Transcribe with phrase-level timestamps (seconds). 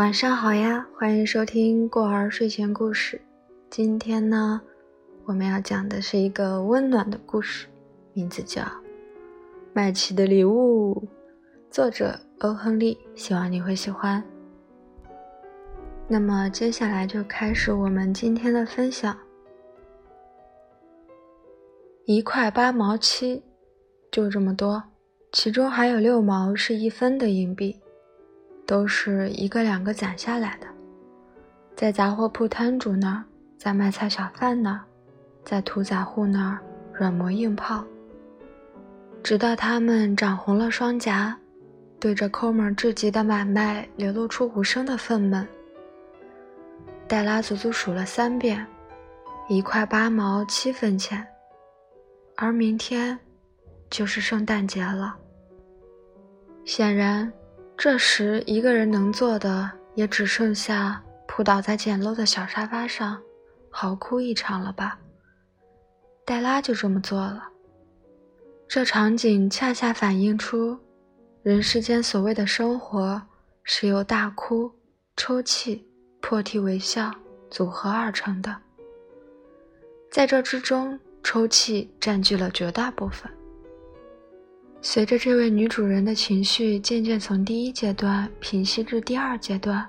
[0.00, 3.20] 晚上好呀，欢迎收听过儿睡前故事。
[3.68, 4.58] 今天呢，
[5.26, 7.66] 我们要讲的是一个温暖的故事，
[8.14, 8.62] 名字叫
[9.74, 10.94] 《麦琪的礼物》，
[11.70, 12.98] 作者欧亨利。
[13.14, 14.24] 希望你会喜欢。
[16.08, 19.14] 那么接下来就开始我们今天的分享。
[22.06, 23.42] 一块八毛七，
[24.10, 24.82] 就这么多，
[25.30, 27.78] 其中还有六毛是一分的硬币。
[28.70, 30.66] 都是一个两个攒下来的，
[31.74, 33.24] 在杂货铺摊主那儿，
[33.58, 34.80] 在卖菜小贩那儿，
[35.44, 36.60] 在屠宰户那儿
[36.92, 37.84] 软磨硬泡，
[39.24, 41.36] 直到他们涨红了双颊，
[41.98, 45.44] 对着抠门至极的买卖流露出无声的愤懑。
[47.08, 48.64] 黛拉足足数了三遍，
[49.48, 51.26] 一块八毛七分钱，
[52.36, 53.18] 而明天
[53.90, 55.16] 就是圣诞节了。
[56.64, 57.32] 显然。
[57.82, 63.18] 这时，一个人能做的也只剩下扑倒在简陋的小沙发上，
[63.70, 64.98] 嚎哭一场了吧？
[66.26, 67.48] 黛拉就这么做了。
[68.68, 70.78] 这场景恰恰反映出，
[71.42, 73.22] 人世间所谓的生活
[73.64, 74.70] 是由大哭、
[75.16, 75.82] 抽泣、
[76.20, 77.10] 破涕为笑
[77.48, 78.54] 组合而成的。
[80.10, 83.39] 在这之中，抽泣占据了绝大部分。
[84.82, 89.86] 随着这位女主人的情绪渐渐从第一阶段平息至第二阶段，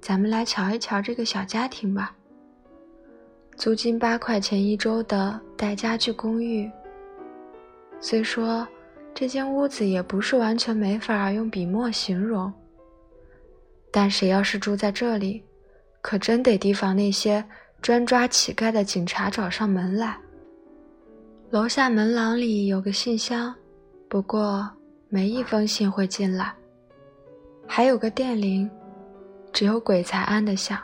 [0.00, 2.14] 咱们来瞧一瞧这个小家庭吧。
[3.56, 6.68] 租金八块钱一周的带家具公寓，
[8.00, 8.66] 虽说
[9.14, 12.52] 这间屋子也不是完全没法用笔墨形容，
[13.92, 15.44] 但谁要是住在这里，
[16.02, 17.44] 可真得提防那些
[17.80, 20.18] 专抓乞丐的警察找上门来。
[21.50, 23.54] 楼下门廊里有个信箱。
[24.08, 24.66] 不过，
[25.10, 26.54] 没一封信会进来。
[27.66, 28.68] 还有个电铃，
[29.52, 30.80] 只有鬼才安得响。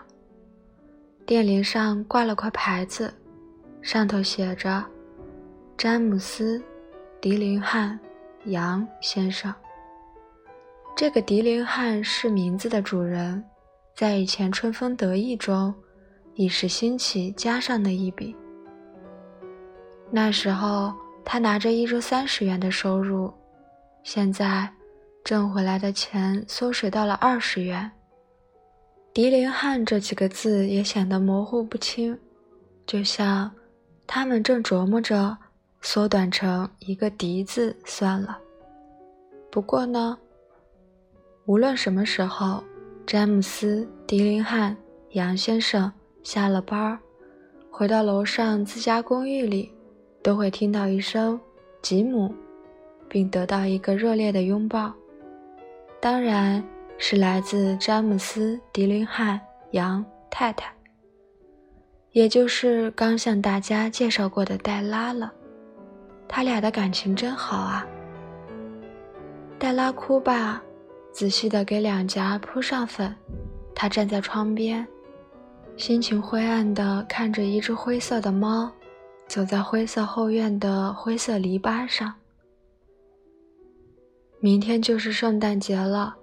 [1.24, 3.12] 电铃上挂了块牌子，
[3.80, 4.84] 上头写着
[5.74, 6.58] ：“詹姆斯·
[7.18, 7.98] 迪林汉，
[8.44, 9.52] 杨先生。”
[10.94, 13.42] 这个迪林汉是名字的主人，
[13.96, 15.74] 在以前春风得意中，
[16.34, 18.36] 一时兴起加上的一笔。
[20.10, 20.92] 那时候。
[21.24, 23.32] 他拿着一周三十元的收入，
[24.02, 24.70] 现在
[25.24, 27.90] 挣回来的钱缩水到了二十元。
[29.12, 32.18] 迪林汉这几个字也显得模糊不清，
[32.86, 33.50] 就像
[34.06, 35.36] 他们正琢磨着
[35.80, 38.38] 缩短成一个“迪”字算了。
[39.50, 40.18] 不过呢，
[41.46, 42.62] 无论什么时候，
[43.06, 44.76] 詹姆斯·迪林汉
[45.10, 45.90] 杨先生
[46.22, 46.98] 下了班儿，
[47.70, 49.73] 回到楼上自家公寓里。
[50.24, 51.38] 都会听到一声
[51.82, 52.34] “吉姆”，
[53.10, 54.90] 并得到一个热烈的拥抱，
[56.00, 56.64] 当然
[56.96, 59.38] 是来自詹姆斯·迪林汉
[59.72, 60.72] 杨太太，
[62.12, 65.30] 也就是刚向大家介绍过的黛拉了。
[66.26, 67.86] 他俩的感情真好啊！
[69.58, 70.58] 黛拉哭罢，
[71.12, 73.14] 仔细地给两颊铺上粉。
[73.74, 74.86] 她站在窗边，
[75.76, 78.72] 心情灰暗地看着一只灰色的猫。
[79.34, 82.14] 走在灰色后院的灰色篱笆上。
[84.38, 86.14] 明天就是圣诞节了，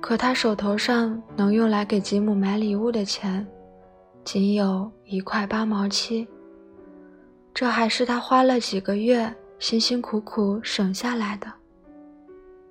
[0.00, 3.46] 可他手头上能用来给吉姆买礼物的钱，
[4.24, 6.26] 仅有一块八毛七。
[7.52, 11.52] 这还是他花了几个月辛辛苦苦省下来的。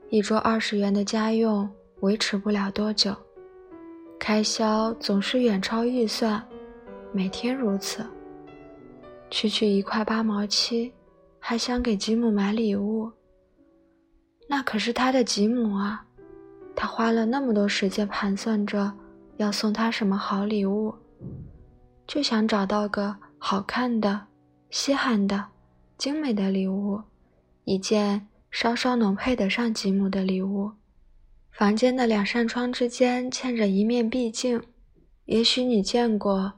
[0.09, 1.69] 一桌二十元的家用
[1.99, 3.15] 维持不了多久，
[4.17, 6.43] 开销总是远超预算，
[7.11, 8.03] 每天如此。
[9.35, 10.93] 区区一块八毛七，
[11.39, 13.11] 还想给吉姆买礼物？
[14.47, 16.05] 那可是他的吉姆啊！
[16.73, 18.93] 他花了那么多时间盘算着
[19.35, 20.95] 要送他什么好礼物，
[22.07, 24.27] 就想找到个好看的、
[24.69, 25.47] 稀罕的、
[25.97, 27.01] 精美的礼物，
[27.65, 30.71] 一件稍稍能配得上吉姆的礼物。
[31.51, 34.63] 房间的两扇窗之间嵌着一面壁镜，
[35.25, 36.53] 也许你见过。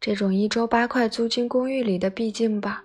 [0.00, 2.84] 这种一周八块租金公寓里的壁镜吧，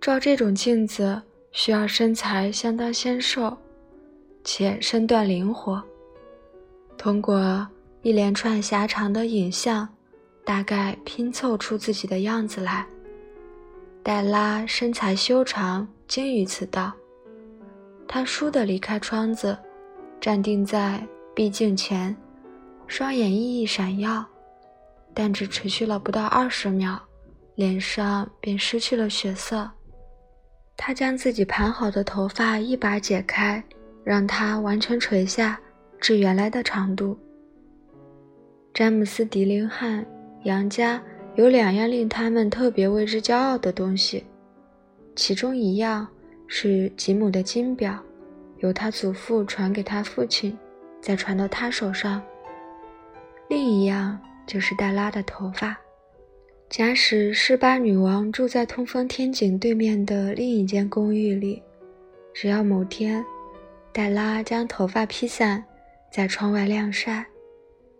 [0.00, 1.20] 照这种镜子
[1.52, 3.54] 需要身材相当纤瘦，
[4.42, 5.82] 且身段灵活。
[6.96, 7.66] 通过
[8.00, 9.86] 一连串狭长的影像，
[10.44, 12.86] 大概拼凑出自己的样子来。
[14.02, 16.90] 黛拉身材修长，精于此道。
[18.08, 19.56] 她倏地离开窗子，
[20.18, 22.16] 站定在壁镜前，
[22.86, 24.24] 双眼熠熠闪耀。
[25.20, 26.96] 但只持续了不到二十秒，
[27.56, 29.68] 脸上便失去了血色。
[30.76, 33.60] 他将自己盘好的头发一把解开，
[34.04, 35.58] 让它完全垂下
[35.98, 37.18] 至原来的长度。
[38.72, 40.06] 詹姆斯·迪林汉
[40.44, 41.02] 杨家
[41.34, 44.24] 有两样令他们特别为之骄傲的东西，
[45.16, 46.06] 其中一样
[46.46, 47.98] 是吉姆的金表，
[48.58, 50.56] 由他祖父传给他父亲，
[51.00, 52.20] 再传到他手上；
[53.48, 54.16] 另一样
[54.48, 55.78] 就是黛拉的头发。
[56.68, 61.62] 假使施巴女王住在通风天井对面的另一间公寓里，
[62.34, 63.24] 只要某天
[63.92, 65.64] 黛拉将头发披散，
[66.10, 67.24] 在窗外晾晒，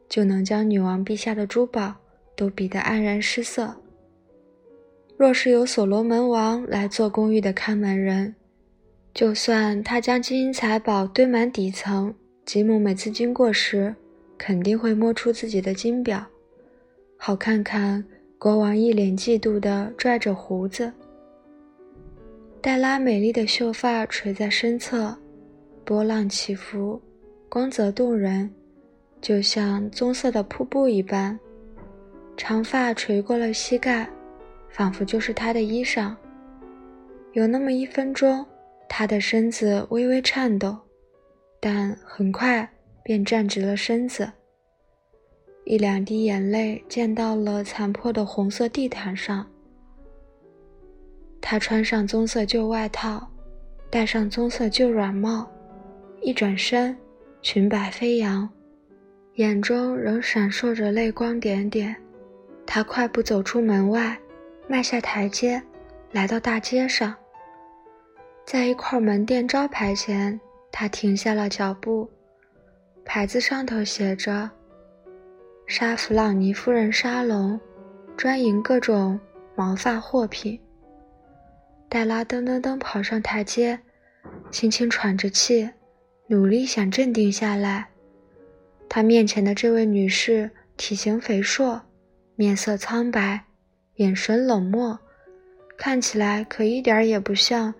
[0.09, 1.95] 就能将女王陛下的珠宝
[2.35, 3.75] 都比得黯然失色。
[5.17, 8.35] 若是有所罗门王来做公寓的看门人，
[9.15, 13.94] 就算他将金银财宝堆满底层，吉姆每次经过时，
[14.37, 16.25] 肯定会摸出自己的金表，
[17.19, 18.03] 好看看。
[18.38, 20.93] 国王一脸嫉妒地拽着胡子。
[22.62, 25.12] 黛拉美丽的秀发垂在身侧，
[25.85, 27.03] 波浪起伏，
[27.49, 28.49] 光泽动人，
[29.20, 31.37] 就像棕色的瀑布一般。
[32.37, 34.09] 长发垂过了膝盖，
[34.70, 36.15] 仿佛就是她的衣裳。
[37.32, 38.47] 有那么一分钟，
[38.88, 40.79] 她的身子微微颤抖，
[41.59, 42.69] 但很快
[43.03, 44.31] 便站直了身子。
[45.69, 49.47] 一两滴眼泪溅到了残破的红色地毯上。
[51.43, 53.29] 他穿上棕色旧外套，
[53.91, 55.47] 戴上棕色旧软帽，
[56.23, 56.97] 一转身，
[57.43, 58.49] 裙摆飞扬，
[59.35, 61.94] 眼中仍闪烁着泪光点点。
[62.65, 64.19] 他快步走出门外，
[64.69, 65.62] 迈下台阶，
[66.12, 67.15] 来到大街上。
[68.47, 70.41] 在一块门店招牌前，
[70.73, 72.09] 他停下了脚步，
[73.05, 74.50] 牌子上头写着。
[75.70, 77.61] 沙弗朗尼夫人沙龙，
[78.17, 79.20] 专营各种
[79.55, 80.59] 毛发货品。
[81.91, 83.79] 黛拉噔噔噔跑上台阶，
[84.50, 85.69] 轻轻喘着气，
[86.26, 87.87] 努力想镇定下来。
[88.88, 91.79] 她面前的这位女士体型肥硕，
[92.35, 93.44] 面色苍白，
[93.97, 94.99] 眼神冷漠，
[95.76, 97.75] 看起来可一点也不像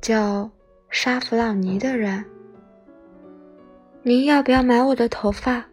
[0.00, 0.48] 叫
[0.90, 2.24] 沙弗朗尼的人。
[4.04, 5.64] 您要不要买我的头发？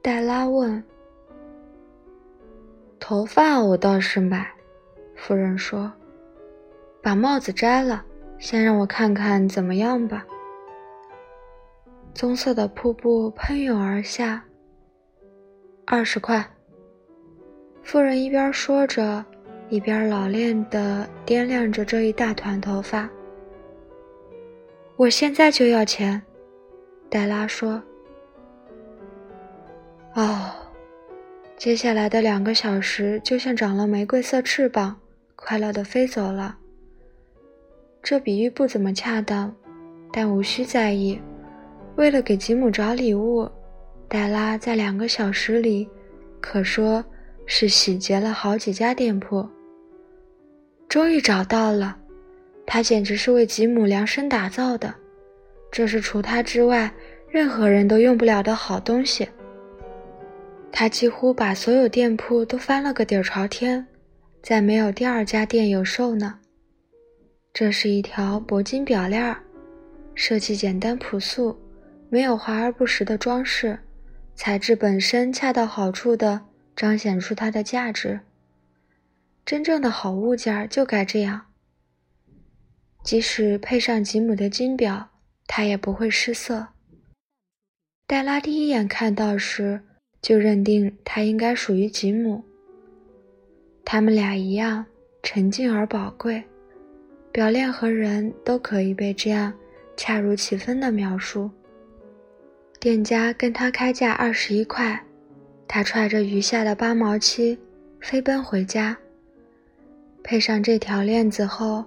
[0.00, 0.80] 黛拉问。
[3.04, 4.48] 头发我倒是买，
[5.16, 5.92] 夫人说
[7.02, 8.04] ：“把帽子摘了，
[8.38, 10.24] 先让我看看怎么样吧。”
[12.14, 14.44] 棕色的瀑布喷涌而下。
[15.84, 16.48] 二十块。
[17.82, 19.24] 夫人一边说着，
[19.68, 23.10] 一边老练地掂量着这一大团头发。
[24.94, 26.22] 我现在就要钱，
[27.10, 27.82] 黛拉说。
[30.14, 30.52] 哦。
[31.62, 34.98] 接下来的两个小时就像长了玫瑰色翅膀，
[35.36, 36.56] 快乐地飞走了。
[38.02, 39.54] 这比喻不怎么恰当，
[40.12, 41.20] 但无需在意。
[41.94, 43.48] 为了给吉姆找礼物，
[44.08, 45.88] 黛拉在两个小时里
[46.40, 47.04] 可说
[47.46, 49.48] 是洗劫了好几家店铺。
[50.88, 51.96] 终于找到了，
[52.66, 54.92] 它简直是为吉姆量身打造的。
[55.70, 56.92] 这是除他之外
[57.30, 59.28] 任何人都用不了的好东西。
[60.74, 63.86] 他几乎把所有店铺都翻了个底朝天，
[64.42, 66.40] 再没有第二家店有售呢。
[67.52, 69.44] 这是一条铂金表链儿，
[70.14, 71.60] 设计简单朴素，
[72.08, 73.78] 没有华而不实的装饰，
[74.34, 78.20] 材质本身恰到好处地彰显出它的价值。
[79.44, 81.48] 真正的好物件儿就该这样，
[83.04, 85.10] 即使配上吉姆的金表，
[85.46, 86.68] 它也不会失色。
[88.06, 89.82] 黛拉第一眼看到时。
[90.22, 92.42] 就认定它应该属于吉姆。
[93.84, 94.86] 他们俩一样
[95.22, 96.42] 沉静而宝贵，
[97.32, 99.52] 表链和人都可以被这样
[99.96, 101.50] 恰如其分的描述。
[102.78, 105.04] 店家跟他开价二十一块，
[105.66, 107.58] 他揣着余下的八毛七
[108.00, 108.96] 飞奔回家。
[110.22, 111.84] 配上这条链子后，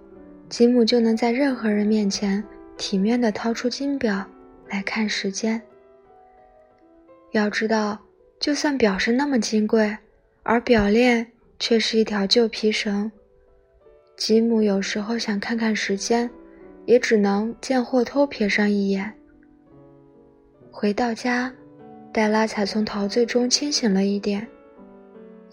[0.49, 2.43] 吉姆就能在任何人面前
[2.75, 4.25] 体面地掏出金表
[4.69, 5.61] 来看时间。
[7.31, 7.97] 要知道。
[8.45, 9.97] 就算表是那么金贵，
[10.43, 11.25] 而表链
[11.57, 13.11] 却是一条旧皮绳。
[14.15, 16.29] 吉姆有时候想看看时间，
[16.85, 19.11] 也只能见货偷瞥上一眼。
[20.69, 21.51] 回到家，
[22.13, 24.47] 黛拉才从陶醉中清醒了一点，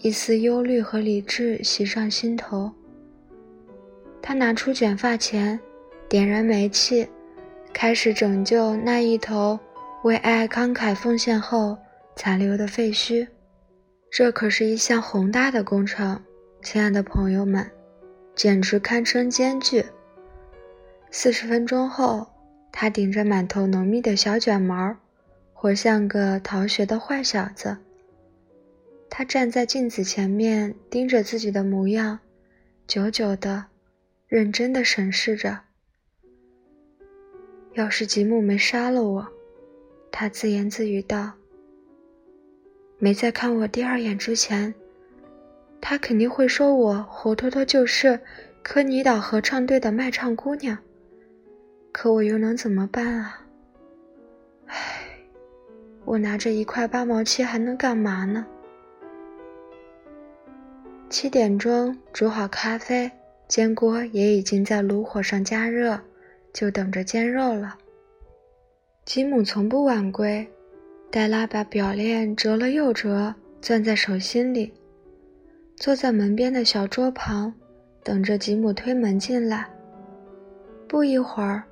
[0.03, 2.71] 一丝忧虑和理智袭上心头。
[4.21, 5.59] 她拿出卷发钳，
[6.11, 7.09] 点燃煤气，
[7.73, 9.59] 开始拯救那一头
[10.03, 11.75] 为爱慷慨奉献后。
[12.15, 13.27] 残留的废墟，
[14.11, 16.23] 这可是一项宏大的工程，
[16.63, 17.69] 亲爱的朋友们，
[18.35, 19.85] 简直堪称艰巨。
[21.11, 22.27] 四十分钟后，
[22.71, 24.97] 他顶着满头浓密的小卷毛，
[25.53, 27.77] 活像个逃学的坏小子。
[29.11, 32.19] 他站在镜子前面，盯着自己的模样，
[32.87, 33.67] 久久的、
[34.27, 35.61] 认真的审视着。
[37.75, 39.29] 要是吉姆没杀了我，
[40.11, 41.33] 他自言自语道
[43.05, 44.73] ：“没在看我第二眼之前，
[45.81, 48.21] 他肯定会说我活脱脱就是
[48.63, 50.79] 科尼岛合唱队的卖唱姑娘。
[51.91, 53.45] 可我又能怎么办啊？
[54.67, 55.03] 唉，
[56.05, 58.47] 我拿着一块八毛七还能干嘛呢？”
[61.11, 63.11] 七点钟，煮好咖啡，
[63.49, 65.99] 煎锅也已经在炉火上加热，
[66.53, 67.77] 就等着煎肉了。
[69.05, 70.49] 吉姆从不晚归，
[71.13, 74.73] 黛拉把表链折了又折，攥在手心里，
[75.77, 77.53] 坐在门边的小桌旁，
[78.03, 79.69] 等着吉姆推门进来。
[80.89, 81.65] 不一会儿，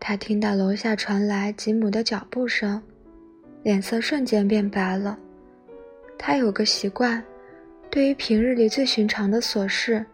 [0.00, 2.82] 他听到楼下传来吉姆的脚步声，
[3.62, 5.18] 脸色瞬间变白了。
[6.16, 7.22] 他有个习惯。
[7.90, 10.04] 对于平日里最寻常的琐事，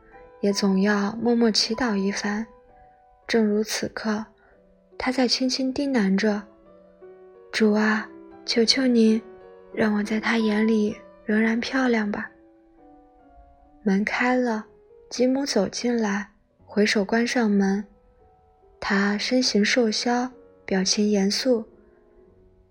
[0.41, 2.45] 也总要默默祈祷一番。
[3.29, 4.25] 正如此刻，
[4.99, 6.43] 他在轻轻低喃着
[7.53, 8.09] ：“主啊，
[8.45, 9.21] 求求您，
[9.73, 12.31] 让我在他眼里仍然漂亮吧。”
[13.85, 14.65] 门开了，
[15.11, 16.29] 吉姆走进来，
[16.65, 17.85] 回手关上门。
[18.79, 20.31] 他身形瘦削，
[20.65, 21.65] 表情严肃。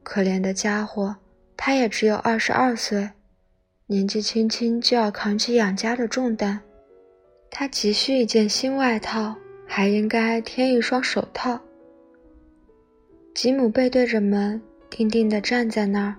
[0.03, 1.15] 可怜的家伙，
[1.55, 3.09] 他也只有二十二岁。
[3.87, 6.59] 年纪轻轻就要扛起养家的重担，
[7.49, 9.35] 他急需一件新外套，
[9.67, 11.59] 还应该添一双手套。
[13.35, 16.15] 吉姆背对着门，定定地站在那儿，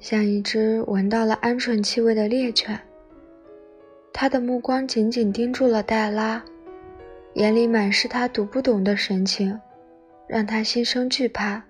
[0.00, 2.76] 像一只闻到了鹌鹑气味的猎犬。
[4.12, 6.42] 他的目光紧紧盯住了黛拉，
[7.34, 9.56] 眼里满是他读不懂的神情，
[10.26, 11.62] 让他心生惧怕。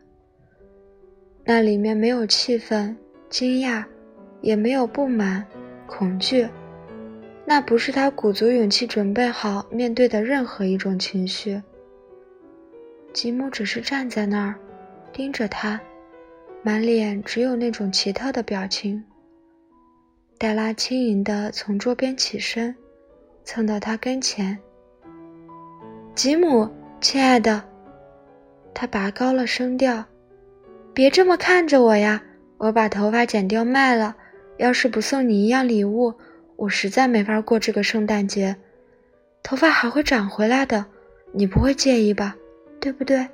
[1.45, 2.97] 那里面没有气愤、
[3.28, 3.85] 惊讶。
[4.40, 5.45] 也没有不满、
[5.88, 6.49] 恐惧，
[7.45, 11.61] 那不是他鼓足勇气准备好面对的任何一种情绪。
[13.12, 14.54] 吉姆只是站在那儿，
[15.12, 15.80] 盯着他，
[16.62, 19.03] 满脸只有那种奇特的表情。
[20.38, 22.75] 黛拉轻盈地从桌边起身，
[23.45, 24.59] 蹭到他跟前。
[26.15, 26.69] 吉姆，
[27.00, 27.62] 亲爱的，
[28.75, 30.05] 他拔高了声调
[30.93, 32.23] ：“别这么看着我呀，
[32.59, 34.17] 我把头发剪掉卖了。”
[34.59, 36.12] 要是不送你一样礼物，
[36.57, 38.57] 我实在没法过这个圣诞节。
[39.45, 40.85] 头发还会长回来的，
[41.31, 42.37] 你不会介意吧？
[42.81, 43.25] 对不对？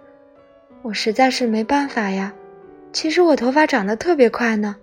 [0.83, 2.35] 我实在是没办法呀。
[2.95, 4.77] 其实我头发长得特别快呢。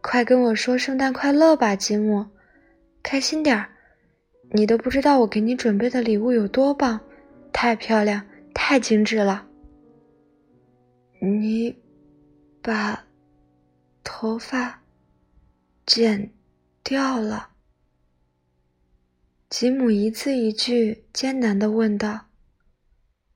[0.00, 2.26] 快跟我说圣诞快乐吧，吉姆。
[3.02, 3.68] 开心点儿。
[4.52, 7.00] 你都不知道我给你准备的礼物有多棒，
[7.52, 8.24] 太漂亮，
[8.54, 9.46] 太精致了。
[11.20, 11.76] 你
[12.62, 13.04] 把
[14.04, 14.80] 头发。
[15.86, 16.32] 剪
[16.82, 17.50] 掉了。
[19.50, 22.28] 吉姆一字一句艰难地问道，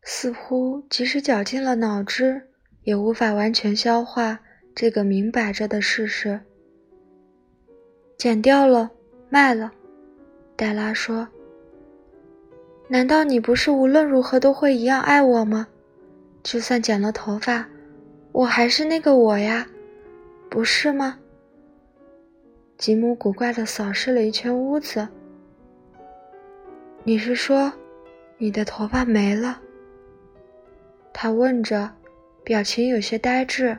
[0.03, 2.48] 似乎即使绞尽了脑汁，
[2.89, 4.41] 也无法完全消化
[4.75, 6.41] 这个明摆着的事实。
[8.17, 8.91] 剪掉了，
[9.29, 9.71] 卖了。
[10.57, 11.29] 黛拉说
[12.89, 15.69] ：“难道你不是无论如何都会一样爱我吗？
[16.43, 17.69] 就算剪了头发，
[18.33, 19.67] 我还是那个我呀，
[20.49, 21.19] 不是吗？”
[22.79, 25.07] 吉姆古怪地扫视了一圈屋子。
[27.05, 27.71] “你是说，
[28.39, 29.61] 你的头发没了？”
[31.13, 31.93] 他问着，
[32.49, 33.77] 表情有些呆滞。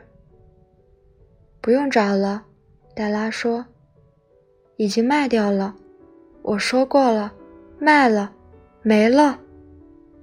[1.60, 2.44] “不用找了。”
[2.94, 3.66] 黛拉说
[4.78, 5.74] ，“已经卖掉了。
[6.42, 7.32] 我说过了，
[7.80, 8.32] 卖了，
[8.82, 9.40] 没了。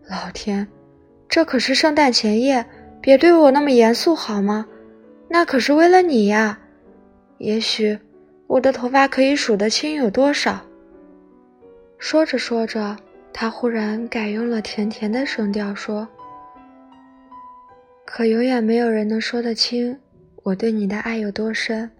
[0.07, 0.65] 老天，
[1.27, 2.65] 这可是圣诞前夜，
[3.01, 4.65] 别对我那么严肃好吗？
[5.27, 6.57] 那可是为了你呀。
[7.39, 7.99] 也许……”
[8.47, 10.61] 我的头发可以数得清有多少。
[11.97, 12.95] 说着说着，
[13.33, 16.07] 他忽然改用了甜甜的声调说
[18.09, 19.99] ：“可永远没有人能说得清
[20.43, 21.91] 我对你的爱有多深。”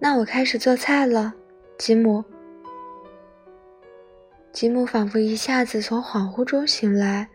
[0.00, 1.34] 那我开始做菜了，
[1.76, 2.24] 吉姆。
[4.50, 7.28] 吉姆仿佛一下子从恍惚中醒来，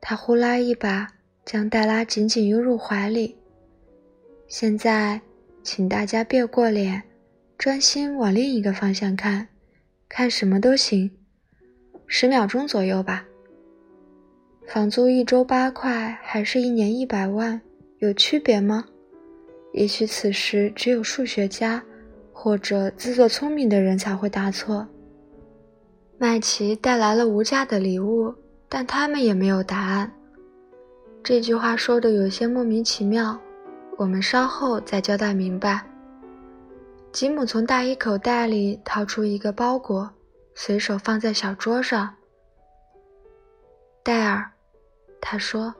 [0.00, 1.06] 他呼啦一把
[1.44, 3.36] 将黛拉紧紧拥入怀里。
[4.48, 5.20] 现在，
[5.62, 7.02] 请大家别过脸。
[7.58, 9.48] 专心往另一个方向看，
[10.08, 11.10] 看什么都行，
[12.06, 13.26] 十秒钟左右吧。
[14.66, 17.60] 房租一周八块，还是一年一百万，
[17.98, 18.84] 有区别吗？
[19.72, 21.80] 也许此时只有数学家
[22.32, 24.84] 或者自作聪明的人才会答错。
[26.18, 28.34] 麦琪带来了无价的礼物，
[28.68, 30.12] 但他们也没有答案。
[31.22, 33.38] 这句话说的有些莫名其妙，
[33.96, 35.80] 我们稍后再交代明白。
[37.12, 40.10] 吉姆从大衣口袋里掏出一个包裹，
[40.56, 42.12] 随手放在小桌上。
[44.02, 44.48] 戴尔，
[45.20, 45.74] 他说：“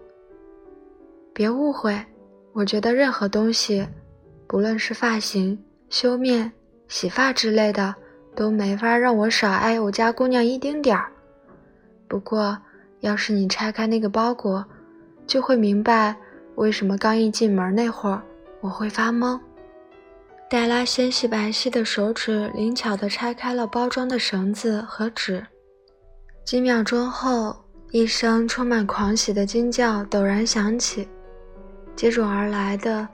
[1.33, 2.05] 别误会，
[2.53, 3.87] 我觉得任何东西，
[4.47, 6.51] 不论是发型、修面、
[6.89, 7.95] 洗发之类的，
[8.35, 11.13] 都没法让我少爱我家姑娘一丁点儿。
[12.09, 12.57] 不过，
[13.01, 14.65] 要是你拆开那个包裹，
[15.27, 16.17] 就会明白
[16.55, 18.23] 为什么刚一进门那会儿
[18.61, 19.39] 我会发懵。”
[20.49, 25.45] 黛拉纤细白皙的手指灵巧地拆开了包装的绳子和纸，
[26.45, 27.65] 几秒钟后，
[27.97, 31.09] 一声充满狂喜的惊叫陡然响起，
[31.97, 33.09] 接踵而来的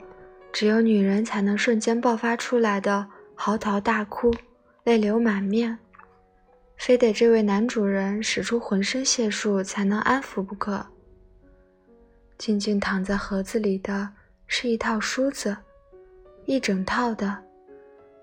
[0.51, 4.29] 只有女人才能瞬间爆发出来的嚎啕大哭、
[4.83, 5.79] 泪流满面，
[6.75, 10.85] 非得这位男主人使出浑身解数才能安抚不可。
[12.37, 14.09] 静静躺在盒子里的
[14.47, 15.55] 是一套梳子。
[16.45, 17.37] 一整套的，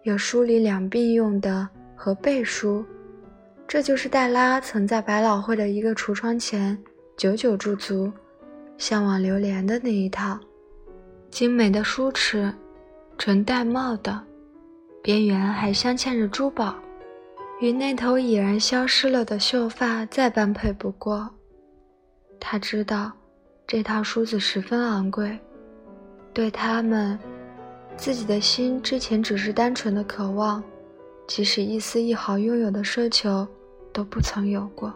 [0.02, 2.84] 有梳理两鬓用的和背梳，
[3.70, 6.76] 这就是黛拉曾在百老汇的一个橱窗前
[7.16, 8.10] 久久驻足、
[8.76, 10.36] 向往流连的那一套
[11.30, 12.52] 精美的梳齿，
[13.16, 14.20] 纯玳瑁的，
[15.04, 16.74] 边缘还镶嵌着珠宝，
[17.60, 21.30] 与那头已然消失了的秀发再般配不过。
[22.40, 23.12] 他知道
[23.68, 25.38] 这套梳子十分昂贵，
[26.34, 27.16] 对他们。
[27.96, 30.60] 自己的心之前只是单纯的渴望，
[31.28, 33.46] 即使一丝一毫拥有的奢求
[33.92, 34.92] 都不曾有过。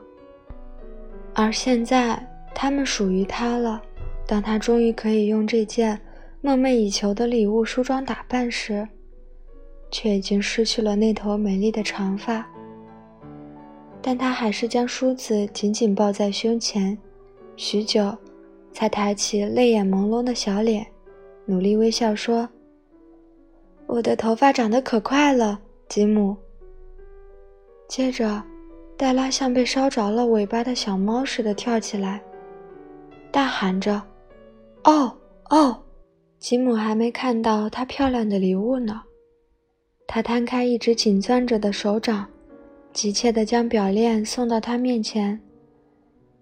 [1.35, 2.25] 而现在，
[2.55, 3.83] 他们属于他了。
[4.27, 6.01] 当他终于可以用这件
[6.41, 8.89] 梦寐以求的礼物梳妆打扮时，
[9.91, 12.47] 却已经失去了那头美丽的长发。
[14.01, 16.97] 但他还是将梳子紧紧抱在胸前，
[17.57, 18.17] 许久，
[18.73, 20.87] 才抬起泪眼朦胧的小脸，
[21.45, 22.49] 努力微笑说。
[23.87, 26.37] 我的头发长得可快了，吉姆。
[27.89, 28.43] 接着，
[28.97, 32.23] 黛拉像被烧着了尾巴的小猫似的跳起来，
[33.31, 34.01] 大喊着
[34.85, 35.17] ：“哦
[35.51, 35.83] 哦！”
[36.39, 39.03] 吉姆还没看到她漂亮的礼物呢。
[40.07, 42.29] 他摊开一只紧攥着的手掌，
[42.93, 45.41] 急切地将表链送到他面前。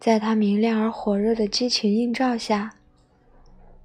[0.01, 2.75] 在他明亮而火热的激情映照下，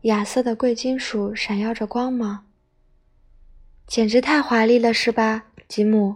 [0.02, 2.46] 亚瑟的贵金属闪耀着光芒。
[3.86, 6.16] 简直太华丽了，是吧，吉姆？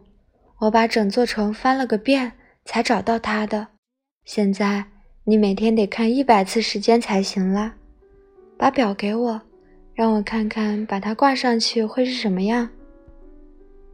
[0.57, 2.33] 我把整座城翻了个遍
[2.71, 3.67] 才找到它的。
[4.23, 4.85] 现在
[5.25, 7.73] 你每天得看一百次时间才行了。
[8.57, 9.41] 把表给我，
[9.93, 12.69] 让我看看把它挂上去会是什么样。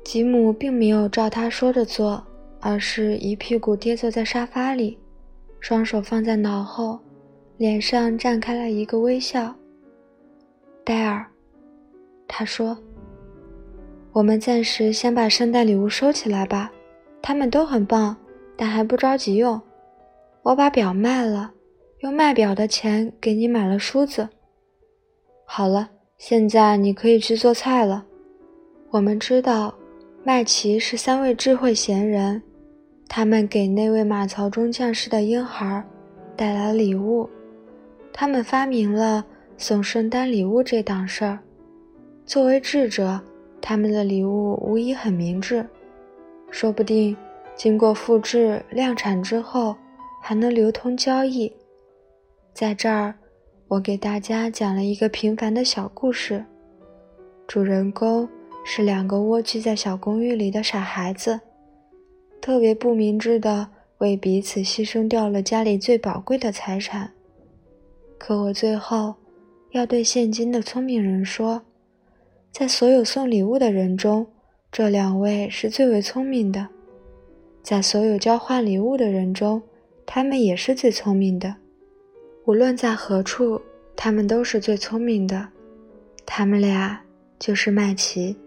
[0.03, 2.23] 吉姆并没有照他说的做，
[2.59, 4.95] 而是一屁股跌坐在沙发里，
[5.59, 6.99] 双手放在脑后，
[7.57, 9.55] 脸上绽开了一个微笑。
[10.85, 11.25] 戴尔，
[12.27, 12.77] 他说。
[14.13, 16.71] 我们暂时先把圣诞礼物收起来吧，
[17.23, 18.15] 它们都很棒，
[18.57, 19.61] 但还不着急用。
[20.41, 21.53] 我把表卖了，
[21.99, 24.27] 用卖表的钱给你买了梳子。
[25.45, 28.05] 好了，现在你可以去做菜了。
[28.89, 29.73] 我们知道，
[30.23, 32.41] 麦琪是三位智慧贤人，
[33.07, 35.81] 他们给那位马槽中将士的婴孩
[36.35, 37.29] 带来了礼物，
[38.11, 39.23] 他们发明了
[39.57, 41.39] 送圣诞礼物这档事儿。
[42.25, 43.21] 作为智者。
[43.59, 45.65] 他们的礼物无疑很明智，
[46.49, 47.17] 说不定
[47.57, 49.75] 经过复制量产之后
[50.21, 51.51] 还能流通交易。
[52.53, 53.15] 在这儿，
[53.67, 56.45] 我给大家讲了一个平凡的小故事，
[57.47, 58.29] 主人公
[58.63, 61.39] 是两个蜗居在小公寓里的傻孩子，
[62.39, 63.67] 特别不明智的
[63.97, 67.11] 为彼此牺牲掉了家里最宝贵的财产。
[68.19, 69.15] 可我最后
[69.71, 71.63] 要对现今的聪明人说。
[72.49, 74.25] 在所有送礼物的人中，
[74.71, 76.65] 这两位是最为聪明的；
[77.67, 79.61] 在所有交换礼物的人中，
[80.05, 81.53] 他们也是最聪明的。
[82.45, 83.61] 无论在何处，
[83.93, 85.49] 他们都是最聪明的。
[86.25, 86.97] 他们俩
[87.37, 88.37] 就是麦琪。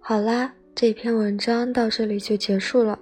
[0.00, 2.98] 好啦，这篇文章到这里就结束了。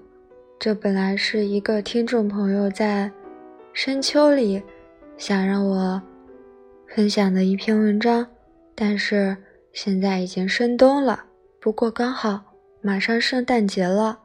[0.59, 3.11] 这本来是一个听众朋友在
[3.73, 4.63] 深秋里
[5.17, 6.03] 想让我。
[6.95, 8.27] 分享的一篇文章，
[8.75, 9.35] 但是
[9.73, 11.25] 现在已经深冬了。
[11.59, 12.48] 不过刚好
[12.81, 14.19] 马上圣诞节了，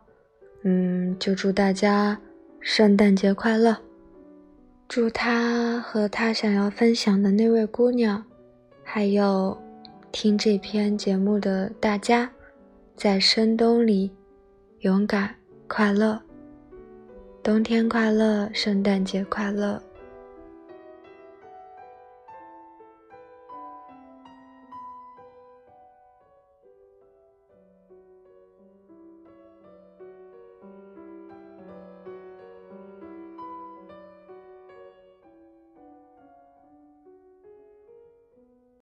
[0.62, 2.18] 嗯，就祝大家
[2.60, 3.76] 圣诞节快乐！
[4.88, 8.24] 祝他和他想要分享的那位姑娘，
[8.84, 9.58] 还有
[10.12, 12.30] 听这篇节目的大家，
[12.96, 14.12] 在深冬里
[14.82, 15.34] 勇敢
[15.68, 16.22] 快乐，
[17.42, 19.82] 冬天快乐，圣诞节快乐！